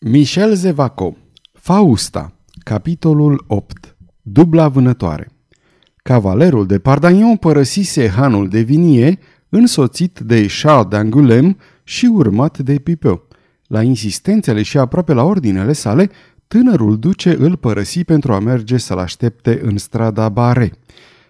[0.00, 1.16] Michel Zevaco
[1.52, 2.32] Fausta
[2.64, 5.28] Capitolul 8 Dubla vânătoare
[5.96, 13.28] Cavalerul de Pardagnon părăsise hanul de vinie, însoțit de Charles d'Angoulême și urmat de Pipeu.
[13.66, 16.10] La insistențele și aproape la ordinele sale,
[16.48, 20.72] tânărul duce îl părăsi pentru a merge să-l aștepte în strada Bare.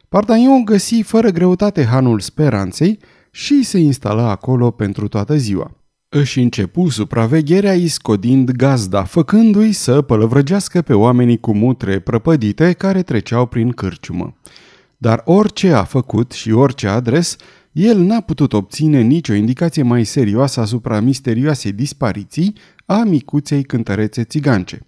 [0.09, 2.99] Pardagnon găsi fără greutate hanul Speranței
[3.31, 5.78] și se instală acolo pentru toată ziua.
[6.11, 13.47] Își începu supravegherea iscodind gazda, făcându-i să pălăvrăgească pe oamenii cu mutre prăpădite care treceau
[13.47, 14.37] prin cârciumă.
[14.97, 17.37] Dar orice a făcut și orice adres,
[17.73, 22.55] el n-a putut obține nicio indicație mai serioasă asupra misterioasei dispariții
[22.87, 24.87] a micuței cântărețe țigance.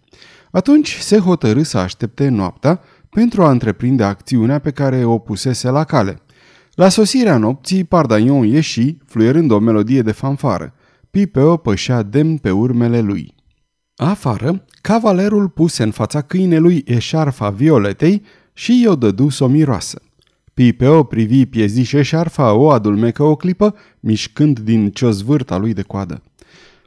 [0.51, 2.81] Atunci se hotărâ să aștepte noaptea
[3.11, 6.21] pentru a întreprinde acțiunea pe care o pusese la cale.
[6.75, 10.75] La sosirea nopții, Pardagnon ieși, fluierând o melodie de fanfară.
[11.11, 13.35] Pipeo pășea demn pe urmele lui.
[13.97, 18.23] Afară, cavalerul puse în fața câinelui eșarfa violetei
[18.53, 20.03] și i-o dădu s-o miroasă.
[20.55, 26.23] Pipeo privi piezișe șarfa, o adulmecă o clipă, mișcând din ciozvârta lui de coadă.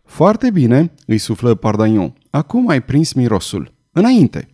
[0.05, 2.13] Foarte bine, îi suflă Pardagnon.
[2.29, 3.73] Acum ai prins mirosul.
[3.91, 4.47] Înainte!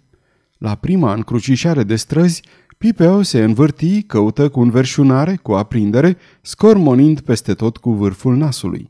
[0.58, 2.42] La prima încrucișare de străzi,
[2.78, 8.90] Pipeo se învârti, căută cu înverșunare, cu aprindere, scormonind peste tot cu vârful nasului.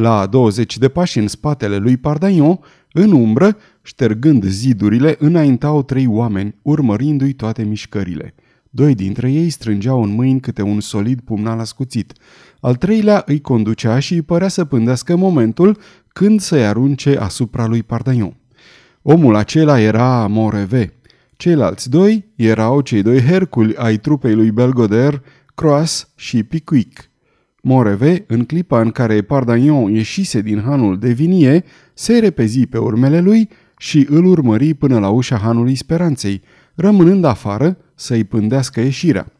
[0.00, 2.58] La 20 de pași în spatele lui Pardagnon,
[2.92, 8.34] în umbră, ștergând zidurile, înaintau trei oameni, urmărindu-i toate mișcările.
[8.70, 12.12] Doi dintre ei strângeau în mâini câte un solid pumnal ascuțit.
[12.60, 17.82] Al treilea îi conducea și îi părea să pândească momentul când să-i arunce asupra lui
[17.82, 18.36] Pardagnon.
[19.02, 20.94] Omul acela era Moreve.
[21.36, 25.22] Ceilalți doi erau cei doi Herculi ai trupei lui Belgoder,
[25.54, 27.07] Croas și Picuic.
[27.62, 33.20] Moreve, în clipa în care Pardagnon ieșise din hanul de vinie, se repezi pe urmele
[33.20, 36.42] lui și îl urmări până la ușa hanului speranței,
[36.74, 39.32] rămânând afară să-i pândească ieșirea.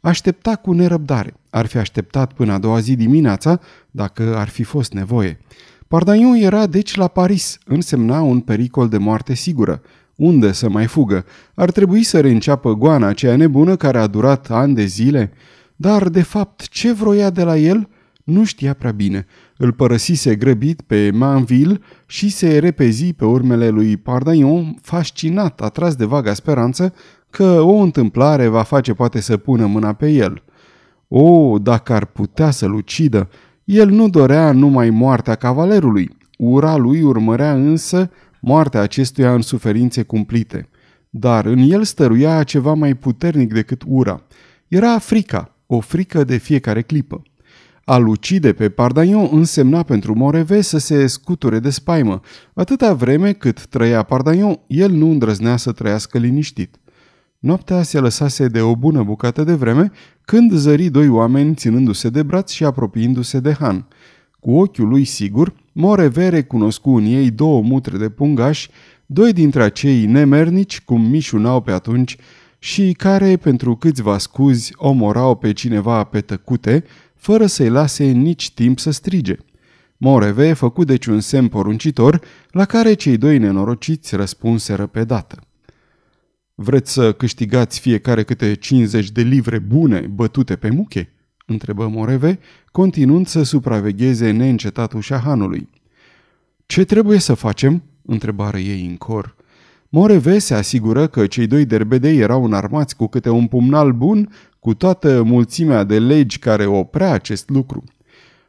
[0.00, 1.34] Aștepta cu nerăbdare.
[1.50, 3.60] Ar fi așteptat până a doua zi dimineața,
[3.90, 5.40] dacă ar fi fost nevoie.
[5.88, 9.82] Pardagnon era deci la Paris, însemna un pericol de moarte sigură.
[10.16, 11.24] Unde să mai fugă?
[11.54, 15.32] Ar trebui să reînceapă goana aceea nebună care a durat ani de zile?
[15.76, 17.88] Dar, de fapt, ce vroia de la el,
[18.24, 19.26] nu știa prea bine.
[19.56, 26.04] Îl părăsise grăbit pe Manville și se repezi pe urmele lui Pardagnon, fascinat, atras de
[26.04, 26.94] vaga speranță
[27.30, 30.42] că o întâmplare va face poate să pună mâna pe el.
[31.08, 33.28] O, dacă ar putea să-l ucidă!
[33.64, 36.16] El nu dorea numai moartea cavalerului.
[36.38, 38.10] Ura lui urmărea însă
[38.40, 40.68] moartea acestuia în suferințe cumplite.
[41.10, 44.22] Dar în el stăruia ceva mai puternic decât ura.
[44.68, 47.22] Era frica, o frică de fiecare clipă.
[47.84, 52.20] A ucide pe Pardagnon însemna pentru Moreve să se scuture de spaimă.
[52.54, 56.76] Atâta vreme cât trăia Pardagnon, el nu îndrăznea să trăiască liniștit.
[57.38, 59.90] Noaptea se lăsase de o bună bucată de vreme
[60.24, 63.86] când zări doi oameni ținându-se de braț și apropiindu-se de Han.
[64.40, 68.70] Cu ochiul lui sigur, Moreve recunoscu în ei două mutre de pungași,
[69.06, 72.16] doi dintre acei nemernici, cum mișunau pe atunci,
[72.64, 78.78] și care, pentru câțiva scuzi, omorau pe cineva pe tăcute, fără să-i lase nici timp
[78.78, 79.36] să strige.
[79.96, 82.20] Moreve făcut deci un semn poruncitor,
[82.50, 85.38] la care cei doi nenorociți răspunseră pe dată.
[86.54, 91.12] Vreți să câștigați fiecare câte 50 de livre bune bătute pe muche?"
[91.46, 92.38] întrebă Moreve,
[92.70, 95.68] continuând să supravegheze neîncetat ușa hanului.
[96.66, 99.36] Ce trebuie să facem?" întrebară ei în cor.
[99.96, 104.74] Moreve se asigură că cei doi derbedei erau înarmați cu câte un pumnal bun, cu
[104.74, 107.84] toată mulțimea de legi care oprea acest lucru.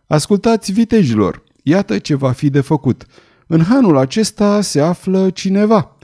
[0.07, 3.05] Ascultați vitejilor, iată ce va fi de făcut.
[3.47, 5.97] În hanul acesta se află cineva.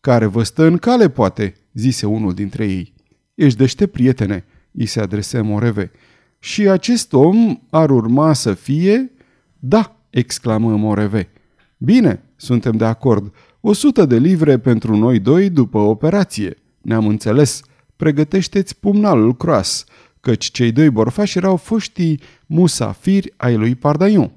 [0.00, 2.94] Care vă stă în cale, poate, zise unul dintre ei.
[3.34, 5.90] Ești dește, prietene, îi se adresă Moreve.
[6.38, 9.12] Și acest om ar urma să fie...
[9.58, 11.28] Da, exclamă Moreve.
[11.76, 13.34] Bine, suntem de acord.
[13.66, 16.56] O sută de livre pentru noi doi după operație.
[16.80, 17.60] Ne-am înțeles.
[17.96, 19.84] Pregătește-ți pumnalul croas,
[20.20, 24.32] căci cei doi borfași erau foștii musafiri ai lui Pardaion.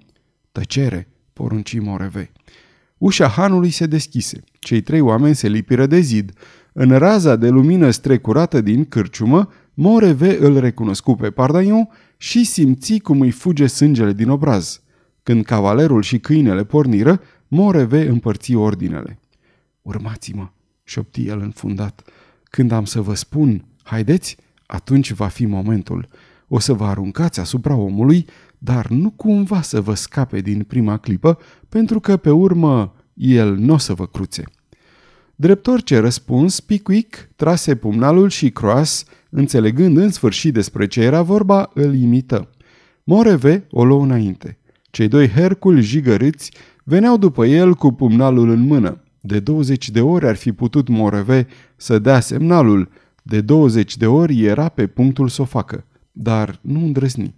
[0.51, 2.31] Tăcere, porunci Moreve.
[2.97, 4.43] Ușa hanului se deschise.
[4.59, 6.31] Cei trei oameni se lipiră de zid.
[6.73, 13.21] În raza de lumină strecurată din cârciumă, Moreve îl recunoscu pe Pardaion și simți cum
[13.21, 14.81] îi fuge sângele din obraz.
[15.23, 19.19] Când cavalerul și câinele porniră, Moreve împărți ordinele.
[19.81, 20.49] Urmați-mă,
[20.83, 22.01] șopti el înfundat.
[22.43, 26.07] Când am să vă spun, haideți, atunci va fi momentul.
[26.47, 28.25] O să vă aruncați asupra omului,
[28.57, 31.37] dar nu cumva să vă scape din prima clipă,
[31.69, 34.43] pentru că pe urmă el nu o să vă cruțe.
[35.35, 41.69] Drept orice răspuns, Pickwick trase pumnalul și Cross, înțelegând în sfârșit despre ce era vorba,
[41.73, 42.49] îl imită.
[43.03, 44.57] Moreve o luă înainte.
[44.89, 46.51] Cei doi herculi jigărâți
[46.89, 49.01] veneau după el cu pumnalul în mână.
[49.21, 52.89] De 20 de ori ar fi putut Moreve să dea semnalul,
[53.23, 57.35] de 20 de ori era pe punctul să o facă, dar nu îndrăzni.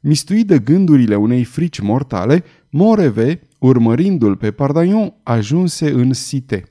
[0.00, 6.64] Mistuit de gândurile unei frici mortale, Moreve, urmărindu-l pe Pardaion, ajunse în Site.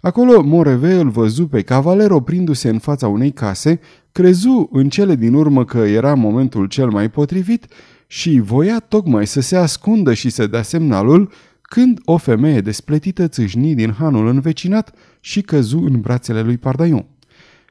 [0.00, 3.80] Acolo Moreve îl văzu pe cavaler oprindu-se în fața unei case,
[4.12, 7.66] crezu în cele din urmă că era momentul cel mai potrivit
[8.06, 11.30] și voia tocmai să se ascundă și să dea semnalul,
[11.74, 17.06] când o femeie despletită țâșni din hanul învecinat și căzu în brațele lui Pardaion.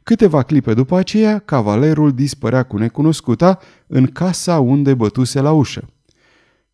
[0.03, 5.89] Câteva clipe după aceea, cavalerul dispărea cu necunoscuta în casa unde bătuse la ușă.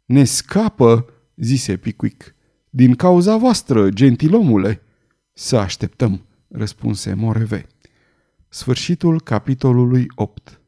[0.05, 1.05] Ne scapă,
[1.35, 2.35] zise Pickwick,
[2.69, 4.81] din cauza voastră, gentilomule.
[5.33, 7.67] Să așteptăm, răspunse Moreve.
[8.47, 10.61] Sfârșitul capitolului 8